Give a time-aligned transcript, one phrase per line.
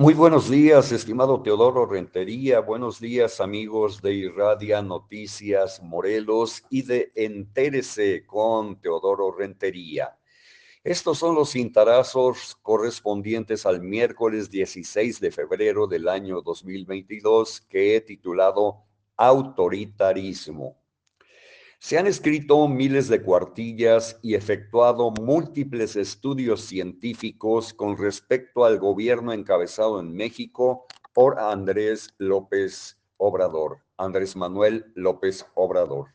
[0.00, 2.60] Muy buenos días, estimado Teodoro Rentería.
[2.60, 10.16] Buenos días, amigos de Irradia Noticias Morelos y de Entérese con Teodoro Rentería.
[10.82, 18.00] Estos son los cintarazos correspondientes al miércoles 16 de febrero del año 2022 que he
[18.00, 18.84] titulado
[19.18, 20.79] Autoritarismo.
[21.82, 29.32] Se han escrito miles de cuartillas y efectuado múltiples estudios científicos con respecto al gobierno
[29.32, 36.08] encabezado en México por Andrés López Obrador, Andrés Manuel López Obrador.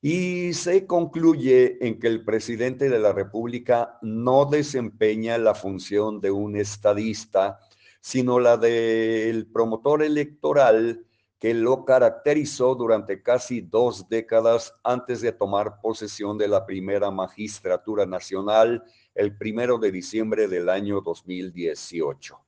[0.00, 6.30] Y se concluye en que el presidente de la República no desempeña la función de
[6.30, 7.58] un estadista,
[8.00, 11.04] sino la del promotor electoral
[11.38, 18.06] que lo caracterizó durante casi dos décadas antes de tomar posesión de la primera magistratura
[18.06, 18.82] nacional
[19.14, 22.38] el primero de diciembre del año 2018.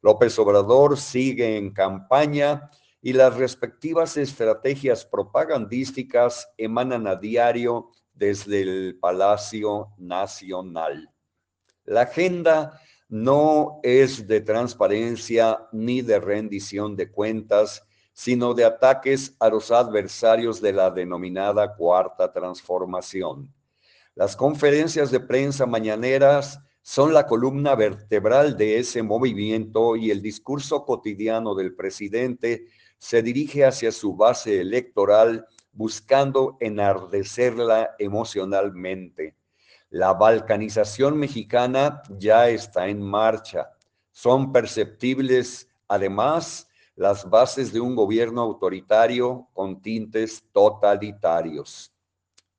[0.00, 8.98] López Obrador sigue en campaña y las respectivas estrategias propagandísticas emanan a diario desde el
[9.00, 11.10] Palacio Nacional.
[11.84, 19.48] La agenda no es de transparencia ni de rendición de cuentas, sino de ataques a
[19.48, 23.52] los adversarios de la denominada cuarta transformación.
[24.14, 30.84] Las conferencias de prensa mañaneras son la columna vertebral de ese movimiento y el discurso
[30.84, 32.66] cotidiano del presidente
[32.98, 39.36] se dirige hacia su base electoral buscando enardecerla emocionalmente.
[39.90, 43.70] La balcanización mexicana ya está en marcha.
[44.10, 51.92] Son perceptibles, además, las bases de un gobierno autoritario con tintes totalitarios.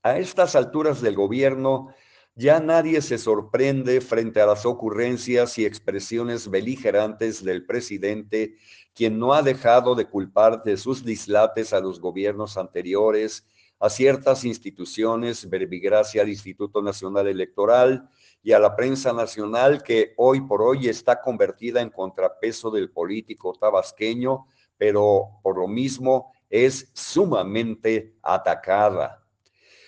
[0.02, 1.94] A estas alturas del gobierno,
[2.36, 8.56] ya nadie se sorprende frente a las ocurrencias y expresiones beligerantes del presidente,
[8.95, 13.45] quien no ha dejado de culpar de sus dislates a los gobiernos anteriores,
[13.83, 18.07] a ciertas instituciones, verbigracia al Instituto Nacional Electoral
[18.41, 23.51] y a la prensa nacional que hoy por hoy está convertida en contrapeso del político
[23.59, 24.45] tabasqueño,
[24.77, 29.21] pero por lo mismo es sumamente atacada.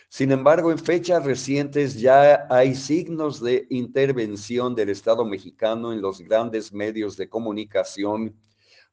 [0.10, 6.20] Sin embargo, en fechas recientes ya hay signos de intervención del Estado mexicano en los
[6.20, 8.36] grandes medios de comunicación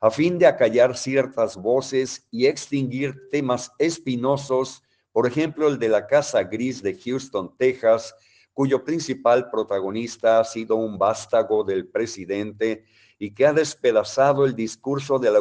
[0.02, 4.82] a fin de acallar ciertas voces y extinguir temas espinosos,
[5.12, 8.14] por ejemplo, el de la Casa Gris de Houston, Texas,
[8.52, 12.84] cuyo principal protagonista ha sido un vástago del presidente
[13.18, 15.38] y que ha despedazado el discurso de la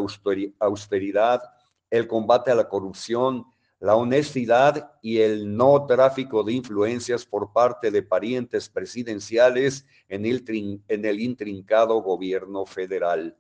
[0.60, 1.42] austeridad,
[1.90, 3.46] el combate a la corrupción,
[3.80, 10.46] la honestidad y el no tráfico de influencias por parte de parientes presidenciales en el,
[10.88, 13.36] en el intrincado gobierno federal.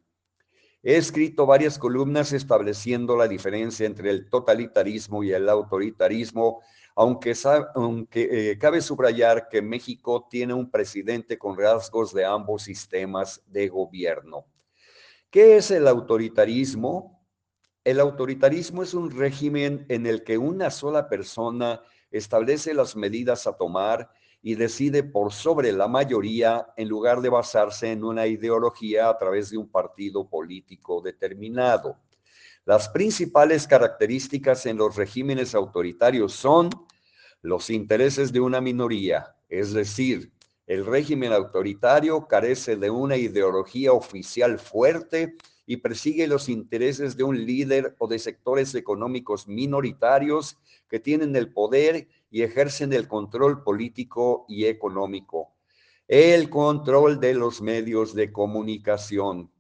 [0.84, 6.62] He escrito varias columnas estableciendo la diferencia entre el totalitarismo y el autoritarismo
[6.96, 7.34] aunque,
[8.14, 14.46] eh, cabe subrayar que México tiene un presidente con rasgos de ambos sistemas de gobierno.
[15.30, 17.25] ¿Qué es el autoritarismo?
[17.84, 21.81] El autoritarismo es un régimen en el que una sola persona
[22.12, 27.91] establece las medidas a tomar y decide por sobre la mayoría en lugar de basarse
[27.91, 31.97] en una ideología a través de un partido político determinado.
[32.66, 36.69] Las principales características en los regímenes autoritarios son
[37.41, 40.31] los intereses de una minoría, es decir,
[40.68, 45.35] el régimen autoritario carece de una ideología oficial fuerte
[45.66, 50.57] y persigue los intereses de un líder o de sectores económicos minoritarios
[50.88, 55.53] que tienen el poder y ejercen el control político y económico.
[56.08, 59.52] El control de los medios de comunicación,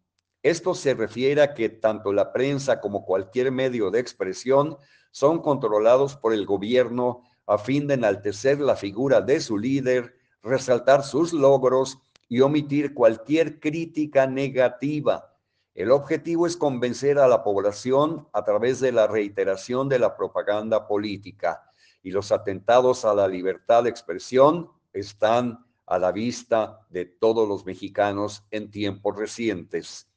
[0.41, 4.77] esto se refiere a que tanto la prensa como cualquier medio de expresión
[5.11, 11.03] son controlados por el gobierno a fin de enaltecer la figura de su líder, resaltar
[11.03, 15.35] sus logros y omitir cualquier crítica negativa.
[15.75, 20.87] El objetivo es convencer a la población a través de la reiteración de la propaganda
[20.87, 21.70] política
[22.03, 27.65] y los atentados a la libertad de expresión están a la vista de todos los
[27.65, 30.07] mexicanos en tiempos recientes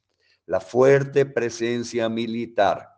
[0.46, 2.90] la fuerte presencia militar.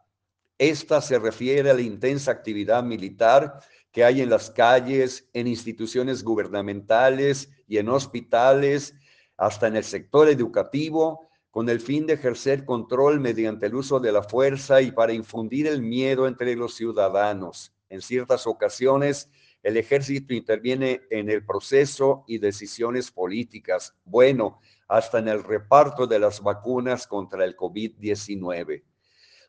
[0.59, 3.61] Esta se refiere a la intensa actividad militar
[3.93, 8.95] que hay en las calles, en instituciones gubernamentales y en hospitales,
[9.37, 14.13] hasta en el sector educativo, con el fin de ejercer control mediante el uso de
[14.13, 17.73] la fuerza y para infundir el miedo entre los ciudadanos.
[17.89, 19.31] En ciertas ocasiones,
[19.63, 23.95] el ejército interviene en el proceso y decisiones políticas.
[24.05, 28.85] Bueno, hasta en el reparto de las vacunas contra el COVID-19.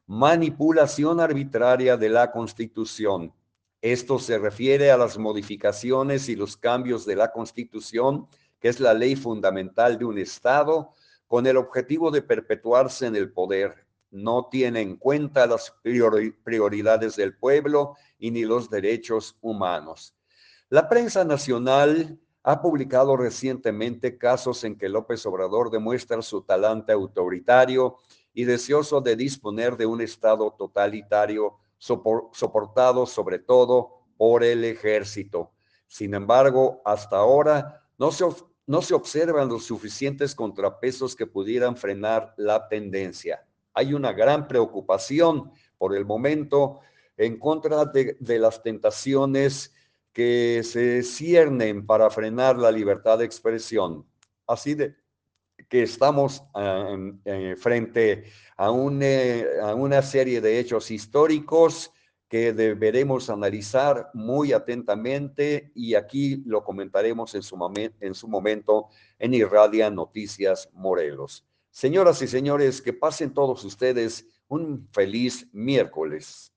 [0.08, 3.34] Manipulación arbitraria de la Constitución.
[3.82, 8.28] Esto se refiere a las modificaciones y los cambios de la Constitución,
[8.60, 10.94] que es la ley fundamental de un Estado,
[11.28, 13.87] con el objetivo de perpetuarse en el poder.
[14.12, 20.16] No tiene en cuenta las prioridades del pueblo y ni los derechos humanos.
[20.70, 27.98] La prensa nacional ha publicado recientemente casos en que López Obrador demuestra su talante autoritario
[28.34, 35.52] y deseoso de disponer de un Estado totalitario soportado sobre todo por el ejército.
[35.88, 38.26] Sin embargo, hasta ahora no se,
[38.66, 43.47] no se observan los suficientes contrapesos que pudieran frenar la tendencia.
[43.78, 46.80] Hay una gran preocupación por el momento
[47.16, 49.72] en contra de, las tentaciones
[50.12, 54.04] que se ciernen para frenar la libertad de expresión.
[54.48, 54.96] Así de
[55.70, 56.98] que estamos ah,
[57.58, 58.26] frente
[58.58, 61.92] a, eh, a una serie de hechos históricos
[62.28, 68.88] que deberemos analizar muy atentamente y aquí lo comentaremos en su, en su momento
[69.20, 71.46] en Irradia Noticias Morelos.
[71.78, 76.52] Señoras y señores, que pasen todos ustedes un feliz miércoles.